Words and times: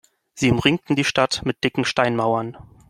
Sie 0.33 0.49
umringten 0.49 0.95
die 0.95 1.03
Stadt 1.03 1.43
mit 1.45 1.63
dicken 1.63 1.85
Steinmauern. 1.85 2.57